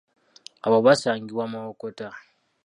[0.65, 2.07] Abo basangibwa Mawokota.